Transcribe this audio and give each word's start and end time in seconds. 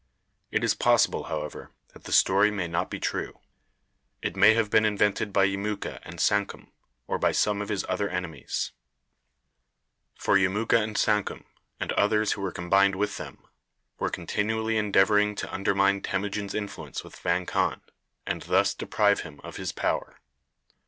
It 0.49 0.63
is 0.63 0.73
possible, 0.73 1.25
however, 1.25 1.69
that 1.93 2.05
the 2.05 2.11
story 2.11 2.49
may 2.49 2.67
not 2.67 2.89
be 2.89 2.99
true. 2.99 3.37
It 4.23 4.35
may 4.35 4.55
have 4.55 4.71
been 4.71 4.83
invented 4.83 5.31
by 5.31 5.45
Yemuka 5.45 5.99
and 6.01 6.19
Sankum, 6.19 6.71
or 7.05 7.19
by 7.19 7.31
some 7.31 7.61
of 7.61 7.69
his 7.69 7.85
other 7.87 8.09
enemies. 8.09 8.71
For 10.15 10.37
Yemuka 10.39 10.81
and 10.81 10.97
Sankum, 10.97 11.45
and 11.79 11.91
others 11.91 12.31
who 12.31 12.41
were 12.41 12.51
combined 12.51 12.95
with 12.95 13.17
them, 13.17 13.43
were 13.99 14.09
continually 14.09 14.75
endeavoring 14.75 15.35
to 15.35 15.53
undermine 15.53 16.01
Temujin's 16.01 16.55
influence 16.55 17.03
with 17.03 17.19
Vang 17.19 17.45
Khan, 17.45 17.81
and 18.25 18.41
thus 18.41 18.73
deprive 18.73 19.19
him 19.19 19.39
of 19.43 19.57
his 19.57 19.71
power. 19.71 20.19